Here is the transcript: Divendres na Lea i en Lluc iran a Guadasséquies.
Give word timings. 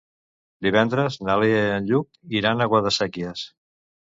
Divendres 0.67 1.17
na 1.27 1.35
Lea 1.43 1.61
i 1.67 1.75
en 1.75 1.91
Lluc 1.91 2.35
iran 2.41 2.67
a 2.67 2.71
Guadasséquies. 2.73 3.45